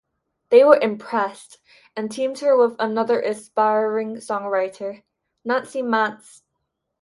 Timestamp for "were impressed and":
0.63-2.11